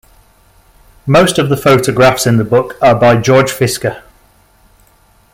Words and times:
Most 1.05 1.37
of 1.37 1.49
the 1.49 1.55
photographs 1.55 2.25
in 2.25 2.37
the 2.37 2.43
book 2.43 2.75
are 2.81 2.95
by 2.99 3.17
George 3.21 3.51
Fiske. 3.51 3.97